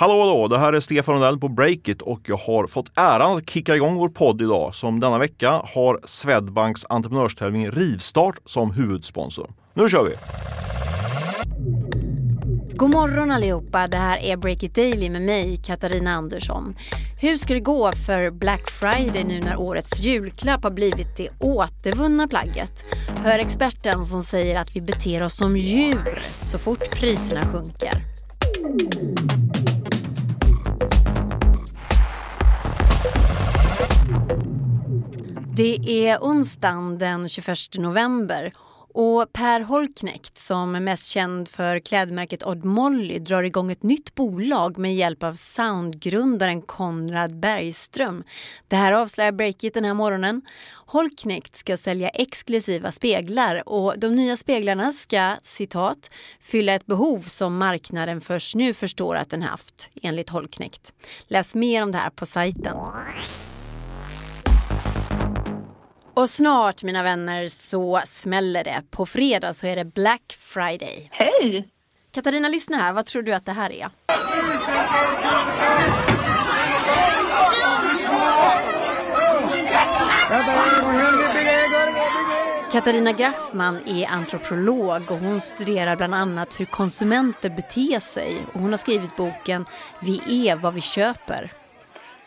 [0.00, 3.50] Hallå hallå, det här är Stefan Rundell på Breakit och jag har fått äran att
[3.50, 9.50] kicka igång vår podd idag som denna vecka har Swedbanks entreprenörstävling Rivstart som huvudsponsor.
[9.74, 10.14] Nu kör vi!
[12.76, 16.76] God morgon allihopa, det här är Breakit Daily med mig, Katarina Andersson.
[17.20, 22.28] Hur ska det gå för Black Friday nu när årets julklapp har blivit det återvunna
[22.28, 22.84] plagget?
[23.24, 28.02] Hör experten som säger att vi beter oss som djur så fort priserna sjunker.
[35.60, 38.52] Det är onsdagen den 21 november
[38.94, 44.14] och Per Holknekt som är mest känd för klädmärket Odd Molly drar igång ett nytt
[44.14, 48.24] bolag med hjälp av Soundgrundaren Konrad Bergström.
[48.68, 50.42] Det här avslöjar Breakit den här morgonen.
[50.86, 57.58] Holknekt ska sälja exklusiva speglar och de nya speglarna ska, citat, fylla ett behov som
[57.58, 60.92] marknaden först nu förstår att den haft, enligt Holknekt.
[61.26, 62.76] Läs mer om det här på sajten.
[66.20, 68.82] Och snart mina vänner så smäller det.
[68.90, 71.08] På fredag så är det Black Friday.
[71.10, 71.68] Hej!
[72.14, 72.92] Katarina, lyssna här.
[72.92, 73.88] Vad tror du att det här är?
[82.72, 88.36] Katarina Graffman är antropolog och hon studerar bland annat hur konsumenter beter sig.
[88.54, 89.64] Och hon har skrivit boken
[90.02, 91.50] Vi är vad vi köper.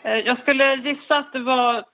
[0.03, 1.92] Eh, jag skulle gissa att det var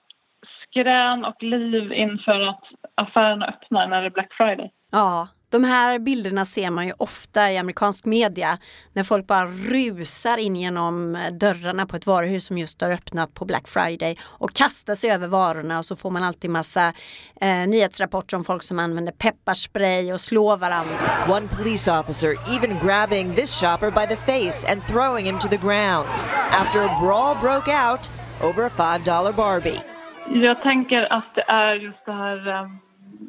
[0.69, 2.63] skrän och liv inför att
[2.95, 4.71] affärerna öppnar när det är Black Friday.
[4.91, 8.57] Ja, de här bilderna ser man ju ofta i amerikansk media
[8.93, 13.45] när folk bara rusar in genom dörrarna på ett varuhus som just har öppnat på
[13.45, 16.93] Black Friday och kastar sig över varorna och så får man alltid massa
[17.41, 20.95] eh, nyhetsrapporter om folk som använder pepparspray och slår varandra.
[21.27, 25.57] One police officer even grabbing this shopper by the face and throwing him to the
[25.57, 26.09] ground
[26.51, 28.11] after a brawl broke out
[28.41, 29.88] over a $5 Barbie.
[30.27, 32.79] Jag tänker att det är just det här um,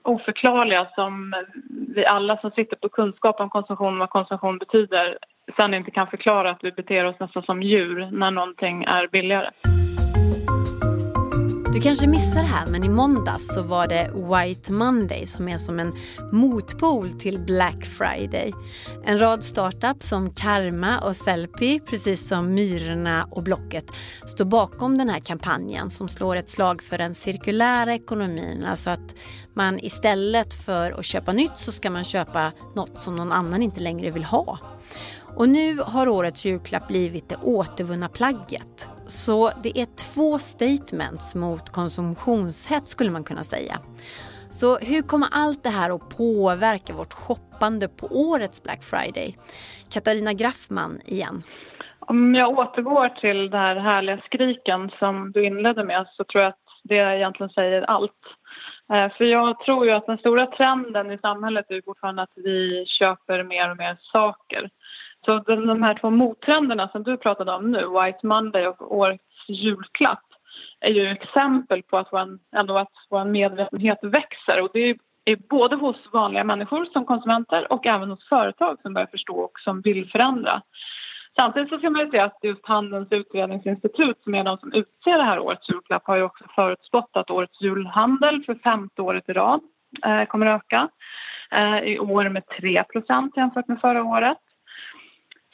[0.02, 1.34] oförklarliga som
[1.94, 5.18] vi alla som sitter på kunskap om konsumtion och vad konsumtion betyder
[5.56, 9.50] sen inte kan förklara att vi beter oss nästan som djur när någonting är billigare.
[11.72, 15.58] Du kanske missar det här men i måndags så var det White Monday som är
[15.58, 15.92] som en
[16.32, 18.52] motpol till Black Friday.
[19.04, 23.90] En rad startups som Karma och Sellpy, precis som Myrorna och Blocket,
[24.24, 28.64] står bakom den här kampanjen som slår ett slag för den cirkulära ekonomin.
[28.64, 29.14] Alltså att
[29.54, 33.80] man istället för att köpa nytt så ska man köpa något som någon annan inte
[33.80, 34.58] längre vill ha.
[35.36, 38.86] Och nu har årets julklapp blivit det återvunna plagget.
[39.10, 43.78] Så det är två statements mot konsumtionshets skulle man kunna säga.
[44.50, 49.36] Så hur kommer allt det här att påverka vårt shoppande på årets Black Friday?
[49.92, 51.42] Katarina Graffman igen.
[51.98, 56.48] Om jag återgår till den här härliga skriken som du inledde med så tror jag
[56.48, 58.22] att det egentligen säger allt.
[58.92, 62.84] Eh, för jag tror ju att den stora trenden i samhället är fortfarande att vi
[62.86, 64.70] köper mer och mer saker.
[65.24, 69.48] Så de, de här två mottrenderna som du pratade om nu, White Monday och årets
[69.48, 70.24] julklapp
[70.80, 74.60] är ju exempel på att vår, ändå att vår medvetenhet växer.
[74.60, 79.06] Och det är både hos vanliga människor som konsumenter och även hos företag som börjar
[79.06, 80.62] förstå och som vill förändra.
[81.38, 85.18] Samtidigt så ska man ju säga att just Handelns utredningsinstitut som är de som utser
[85.18, 89.32] det här årets julklapp har ju också förutspått att årets julhandel för femte året i
[89.32, 89.60] rad
[90.06, 90.88] eh, kommer att öka.
[91.50, 94.38] Eh, I år med 3% jämfört med förra året.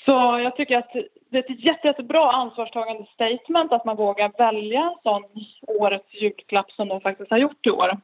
[0.07, 0.93] Så jag tycker att
[1.31, 5.23] det är ett jätte, jättebra ansvarstagande statement att man vågar välja en sån
[5.67, 7.99] årets julklapp som de faktiskt har gjort i år.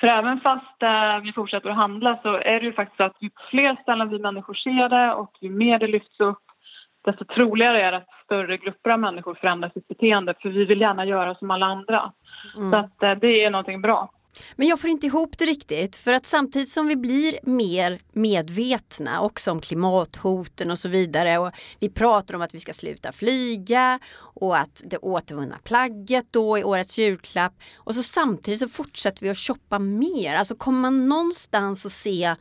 [0.00, 3.30] För även fast eh, vi fortsätter att handla så är det ju faktiskt att ju
[3.50, 6.42] fler ställen vi människor ser det och ju mer det lyfts upp
[7.04, 10.80] desto troligare är det att större grupper av människor förändrar sitt beteende för vi vill
[10.80, 12.12] gärna göra som alla andra.
[12.56, 12.70] Mm.
[12.70, 14.10] Så att eh, det är någonting bra.
[14.56, 19.22] Men jag får inte ihop det riktigt för att samtidigt som vi blir mer medvetna
[19.22, 23.98] också om klimathoten och så vidare och vi pratar om att vi ska sluta flyga
[24.16, 29.28] och att det återvunna plagget då är årets julklapp och så samtidigt så fortsätter vi
[29.28, 30.34] att shoppa mer.
[30.34, 32.34] Alltså kommer man någonstans att se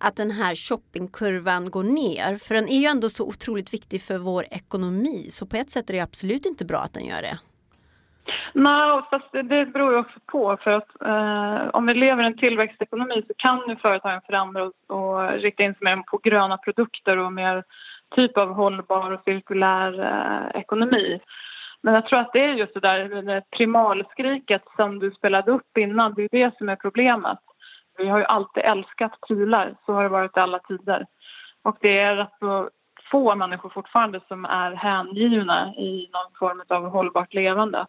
[0.00, 4.18] att den här shoppingkurvan går ner för den är ju ändå så otroligt viktig för
[4.18, 7.38] vår ekonomi så på ett sätt är det absolut inte bra att den gör det.
[8.52, 10.56] Nej, fast det, det beror ju också på.
[10.60, 14.72] För att eh, om vi lever i en tillväxtekonomi så kan ju företagen förändra och,
[14.86, 17.64] och rikta in sig mer på gröna produkter och mer
[18.16, 21.20] typ av hållbar och cirkulär eh, ekonomi.
[21.82, 25.78] Men jag tror att det är just det där det primalskriket som du spelade upp
[25.78, 27.38] innan, det är det som är problemet.
[27.98, 31.06] Vi har ju alltid älskat prylar, så har det varit i alla tider.
[31.62, 32.70] Och det är rätt så
[33.10, 37.86] få människor fortfarande som är hängivna i någon form av hållbart levande.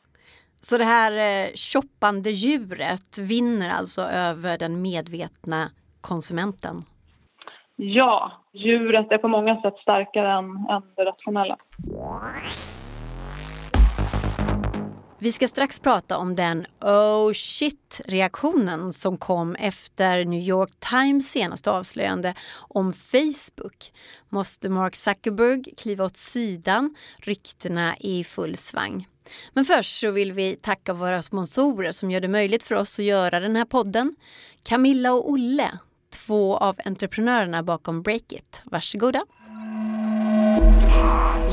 [0.62, 5.72] Så det här eh, shoppande djuret vinner alltså över den medvetna
[6.02, 6.84] konsumenten?
[7.76, 11.58] Ja, djuret är på många sätt starkare än, än det rationella.
[15.22, 21.72] Vi ska strax prata om den oh shit-reaktionen som kom efter New York Times senaste
[21.72, 23.92] avslöjande om Facebook.
[24.30, 26.96] Måste Mark Zuckerberg kliva åt sidan?
[27.18, 29.08] Ryktena är i full svang.
[29.54, 33.06] Men först så vill vi tacka våra sponsorer som gör det möjligt för oss att
[33.06, 34.16] göra den här podden.
[34.64, 35.72] Camilla och Olle,
[36.26, 38.62] två av entreprenörerna bakom Breakit.
[38.64, 39.26] Varsågoda.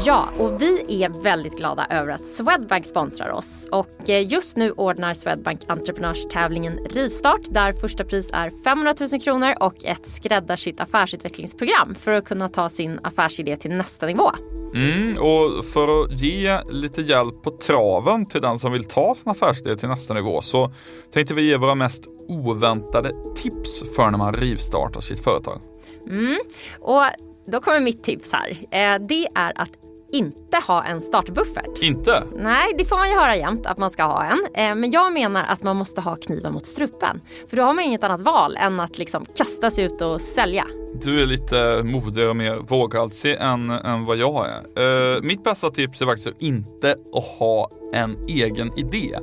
[0.04, 3.68] Ja, och vi är väldigt glada över att Swedbank sponsrar oss.
[3.70, 9.54] Och eh, just nu ordnar Swedbank entreprenörstävlingen Rivstart där första pris är 500 000 kronor
[9.60, 14.30] och ett skräddarsytt affärsutvecklingsprogram för att kunna ta sin affärsidé till nästa nivå.
[14.74, 19.30] Mm, och för att ge lite hjälp på traven till den som vill ta sin
[19.30, 20.72] affärsidé till nästa nivå så
[21.12, 25.60] tänkte vi ge våra mest oväntade tips för när man rivstartar sitt företag.
[26.08, 26.38] Mm,
[26.80, 27.02] och
[27.46, 28.50] då kommer mitt tips här.
[28.50, 29.85] Eh, det är att
[30.16, 31.82] inte ha en startbuffert.
[31.82, 32.22] Inte?
[32.36, 34.46] Nej, det får man ju höra jämt att man ska ha en.
[34.54, 37.20] Eh, men jag menar att man måste ha kniven mot strupen.
[37.50, 40.64] För då har man inget annat val än att liksom kasta sig ut och sälja.
[41.02, 44.82] Du är lite modigare och mer våghalsig än, än vad jag är.
[44.82, 49.18] Uh, mitt bästa tips är faktiskt inte att ha en egen idé.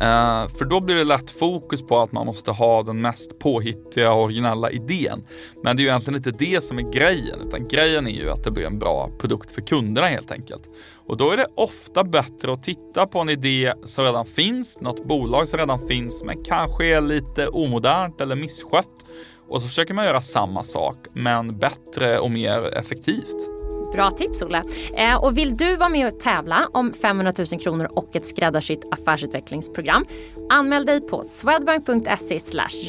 [0.00, 4.12] Eh, för då blir det lätt fokus på att man måste ha den mest påhittiga
[4.12, 5.24] och originella idén.
[5.62, 8.44] Men det är ju egentligen inte det som är grejen, utan grejen är ju att
[8.44, 10.62] det blir en bra produkt för kunderna helt enkelt.
[11.06, 15.04] Och då är det ofta bättre att titta på en idé som redan finns, något
[15.04, 19.06] bolag som redan finns, men kanske är lite omodernt eller misskött.
[19.48, 23.57] Och så försöker man göra samma sak, men bättre och mer effektivt.
[23.92, 24.62] Bra tips Olle.
[24.96, 28.84] Eh, och vill du vara med och tävla om 500 000 kronor och ett skräddarsytt
[28.90, 30.04] affärsutvecklingsprogram?
[30.50, 32.38] Anmäl dig på swedbank.se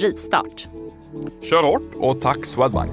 [0.01, 0.67] rivstart.
[1.41, 2.91] Kör hårt och tack Swedbank.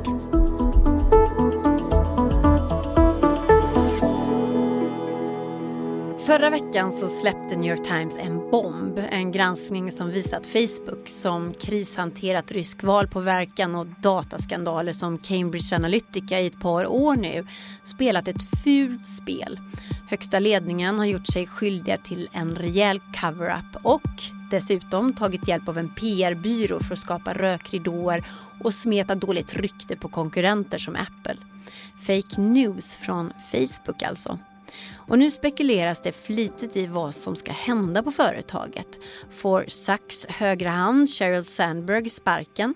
[6.26, 8.98] Förra veckan så släppte New York Times en bomb.
[9.10, 16.46] En granskning som visat Facebook som krishanterat rysk valpåverkan och dataskandaler som Cambridge Analytica i
[16.46, 17.46] ett par år nu
[17.84, 19.60] spelat ett fult spel.
[20.08, 25.78] Högsta ledningen har gjort sig skyldiga till en rejäl cover-up och dessutom tagit hjälp av
[25.78, 28.24] en PR-byrå för att skapa rökridåer
[28.62, 31.36] och smeta dåligt rykte på konkurrenter som Apple.
[32.06, 34.38] Fake news från Facebook alltså.
[35.08, 38.98] Och nu spekuleras det flitigt i vad som ska hända på företaget.
[39.30, 42.74] Får Sachs högra hand, Sheryl Sandberg, sparken?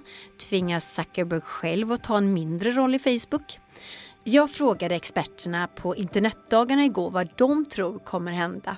[0.49, 3.59] Tvingas Zuckerberg själv att ta en mindre roll i Facebook?
[4.25, 8.77] Jag frågade experterna på internetdagarna igår vad de tror kommer hända.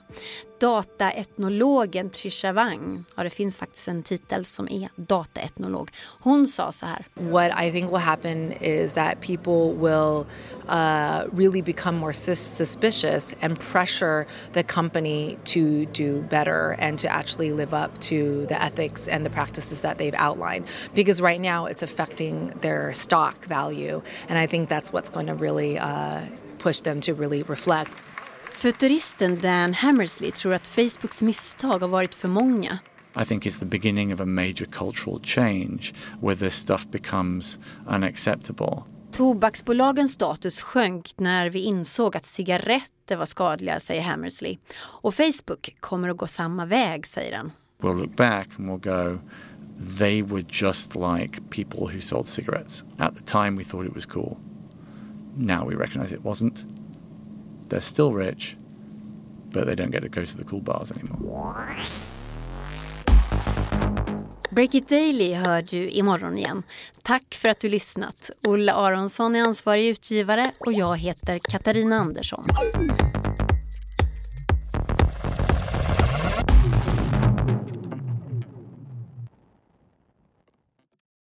[0.62, 5.90] Dataetnologen Trisha Wang, ja det finns faktiskt en titel som är dataetnolog.
[6.20, 7.06] Hon sa så här.
[7.14, 10.26] What I think will happen is that people will
[10.68, 17.52] uh, really become more suspicious and pressure the company to do better and to actually
[17.52, 20.64] live up to the ethics and the practices that they've outlined.
[20.94, 25.34] Because right now it's affecting their stock value and I think that's what's going to
[25.34, 26.20] really uh,
[26.58, 27.96] push them to really reflect.
[28.62, 32.78] Futuristen Dan Hammersley tror att Facebooks misstag har varit för många.
[33.22, 37.58] I think is the beginning of a major cultural change where this stuff becomes
[37.94, 38.82] unacceptable.
[39.12, 44.58] Tobaksbolagens status sjönk när vi insåg att cigaretter var skadliga, säger Hammersley.
[44.78, 47.52] Och Facebook kommer att gå samma väg, säger han.
[47.80, 49.18] We'll look back and we'll go
[49.98, 52.84] they were just like people who sold cigarettes.
[52.98, 54.36] At the time we thought it was cool.
[55.36, 56.64] Now we recognize it wasn't.
[57.72, 58.56] They're still rich,
[59.50, 61.76] but they don't get to go to the cool bars anymore.
[64.50, 66.62] Break It Daily hör du imorgon igen.
[67.02, 68.30] Tack för att du lyssnat.
[68.46, 72.46] Olle Aronsson är ansvarig utgivare och jag heter Katarina Andersson.